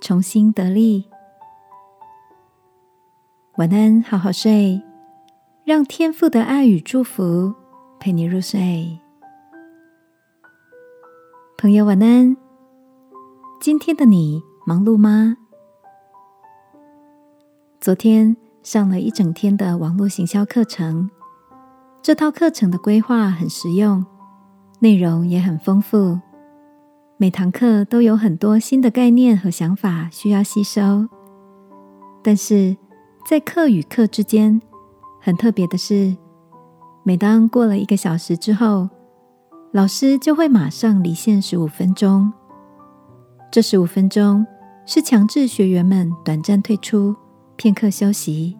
[0.00, 1.08] 重新得力，
[3.56, 4.80] 晚安，好好睡，
[5.64, 7.52] 让天父的爱与祝福
[7.98, 9.00] 陪你入睡。
[11.58, 12.36] 朋友，晚安。
[13.60, 15.36] 今天的你忙碌吗？
[17.80, 21.10] 昨天上了一整天的网络行销课程，
[22.00, 24.06] 这套课程的规划很实用，
[24.78, 26.20] 内容也很丰富。
[27.20, 31.08] 每堂课都有很多新的概念和想法需要吸收，
[32.22, 32.76] 但是
[33.28, 34.62] 在课与课之间，
[35.20, 36.16] 很特别的是，
[37.02, 38.88] 每当过了一个小时之后，
[39.72, 42.32] 老师就会马上离线十五分钟。
[43.50, 44.46] 这十五分钟
[44.86, 47.16] 是强制学员们短暂退出、
[47.56, 48.56] 片刻休息，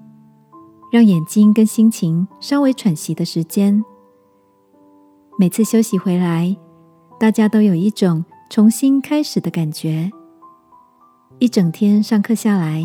[0.90, 3.84] 让眼睛跟心情稍微喘息的时间。
[5.38, 6.56] 每次休息回来，
[7.20, 8.24] 大家都有一种。
[8.50, 10.10] 重新开始的感觉。
[11.38, 12.82] 一整天上课下来，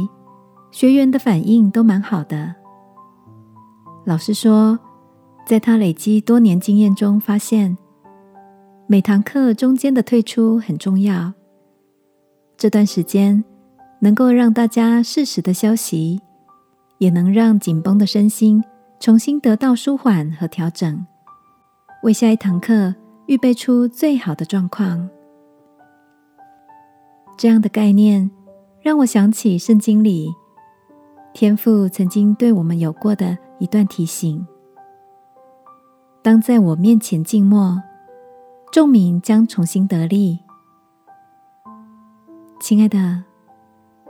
[0.71, 2.53] 学员的反应都蛮好的。
[4.05, 4.77] 老师说，
[5.45, 7.77] 在他累积多年经验中发现，
[8.87, 11.33] 每堂课中间的退出很重要。
[12.57, 13.43] 这段时间
[13.99, 16.19] 能够让大家适时的休息，
[16.97, 18.61] 也能让紧绷的身心
[18.99, 21.05] 重新得到舒缓和调整，
[22.03, 22.93] 为下一堂课
[23.27, 25.09] 预备出最好的状况。
[27.37, 28.29] 这样的概念
[28.81, 30.33] 让我想起圣经里
[31.33, 34.45] 天父曾经对我们有过的一段提醒：
[36.21, 37.81] 当在我面前静默，
[38.71, 40.39] 众民将重新得力。
[42.59, 43.23] 亲爱的，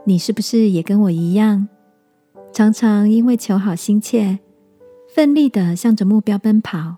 [0.03, 1.67] 你是不是也跟我一样，
[2.51, 4.37] 常常因为求好心切，
[5.15, 6.97] 奋力的向着目标奔跑，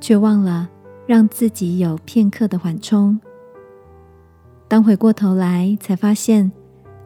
[0.00, 0.68] 却忘了
[1.06, 3.20] 让自己有片刻的缓冲？
[4.72, 6.50] 当回过头来，才发现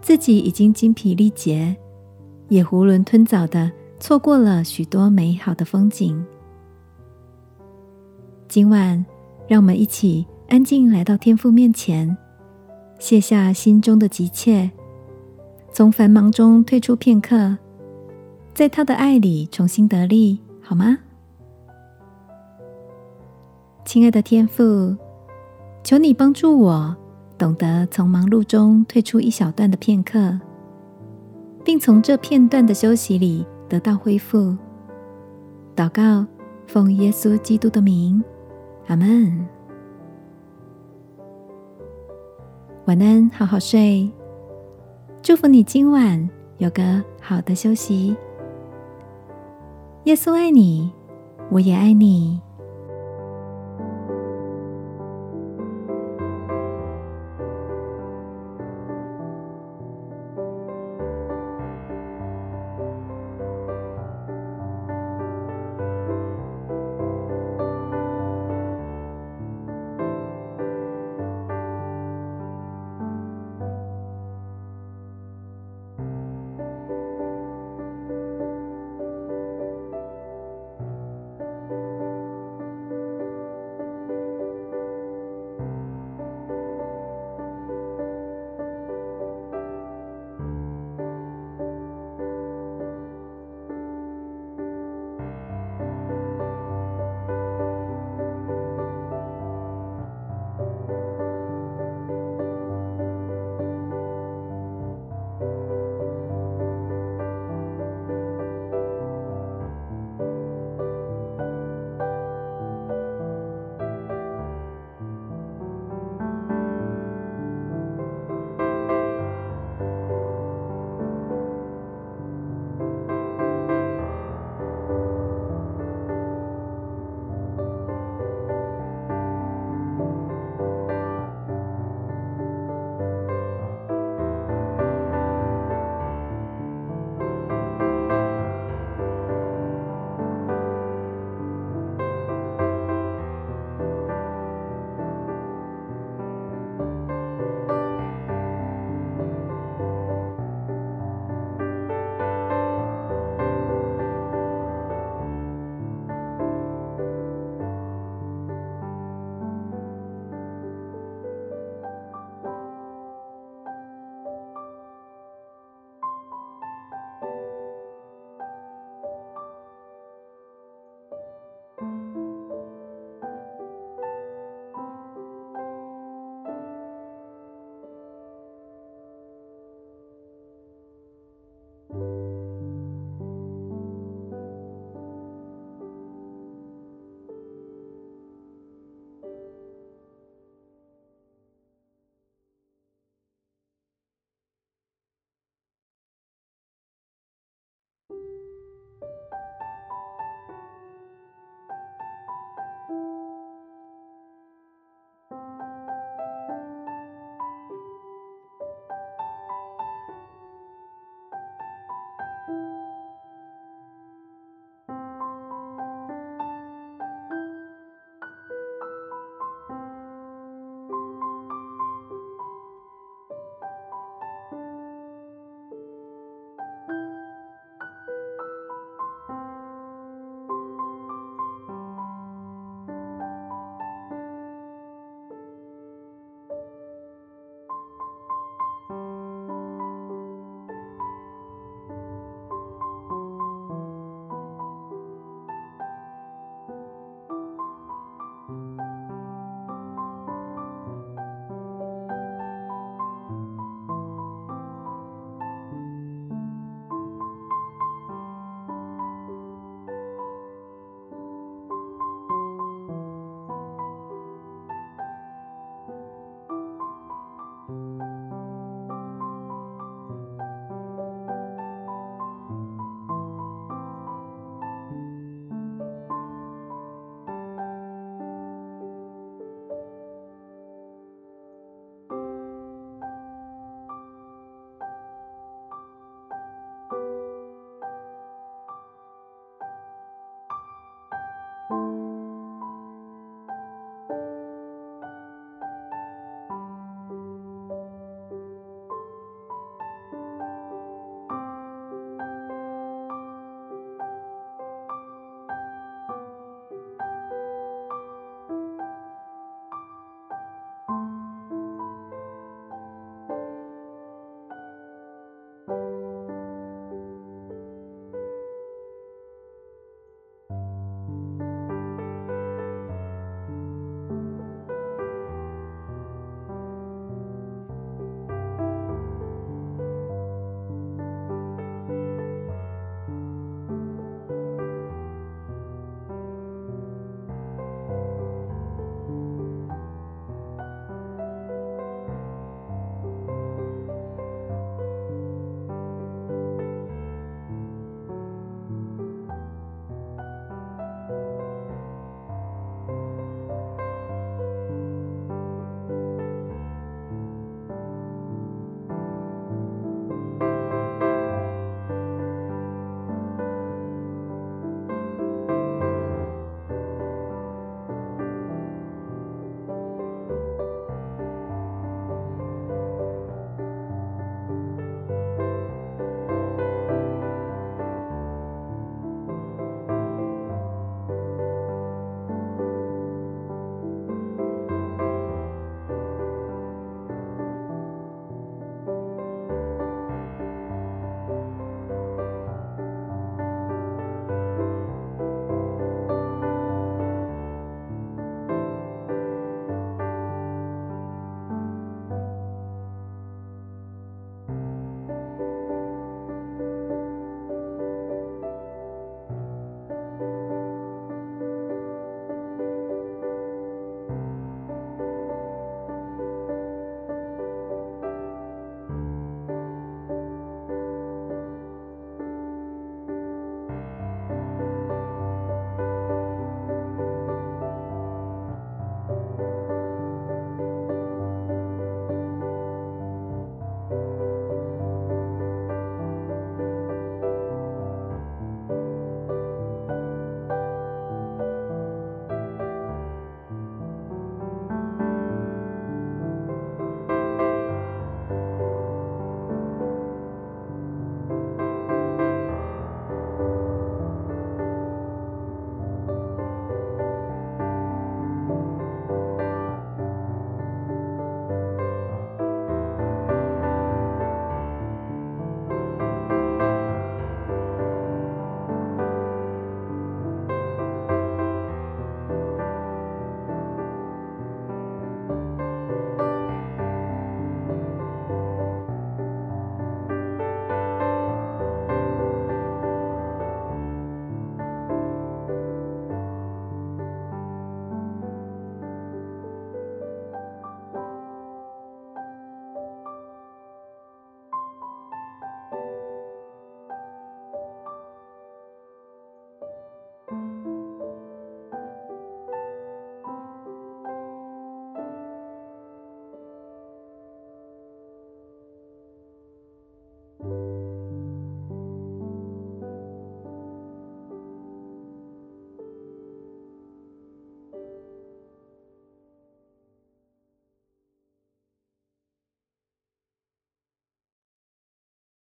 [0.01, 1.77] 自己已经精疲力竭，
[2.49, 3.69] 也囫囵吞枣的
[3.99, 6.25] 错过了许多美好的风景。
[8.47, 9.05] 今晚，
[9.49, 12.17] 让我们一起安静来到天父面前，
[13.01, 14.71] 卸下心中的急切，
[15.73, 17.59] 从繁忙中退出片刻，
[18.55, 20.99] 在他的爱里重新得力，好吗？
[23.85, 24.97] 亲爱的天父，
[25.83, 26.97] 求你帮助我。
[27.39, 30.41] 懂得从忙碌中退出一小段的片刻，
[31.63, 34.57] 并从这片段的休息里得到恢复。
[35.75, 36.27] 祷告，
[36.67, 38.23] 奉耶稣基督的名，
[38.87, 39.47] 阿门。
[42.87, 44.11] 晚安，好好睡。
[45.21, 48.17] 祝福你今晚有个好的休息。
[50.05, 50.91] 耶稣爱你，
[51.51, 52.41] 我也爱你。